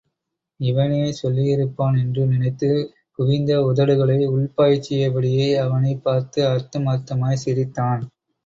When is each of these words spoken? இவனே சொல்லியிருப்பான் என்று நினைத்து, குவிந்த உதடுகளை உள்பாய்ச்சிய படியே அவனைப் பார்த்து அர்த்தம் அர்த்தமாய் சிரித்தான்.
இவனே 0.59 1.01
சொல்லியிருப்பான் 1.21 1.97
என்று 1.99 2.25
நினைத்து, 2.25 2.69
குவிந்த 3.19 3.59
உதடுகளை 3.61 4.17
உள்பாய்ச்சிய 4.29 5.13
படியே 5.13 5.55
அவனைப் 5.57 6.03
பார்த்து 6.03 6.47
அர்த்தம் 6.47 6.87
அர்த்தமாய் 6.87 7.41
சிரித்தான். 7.45 8.03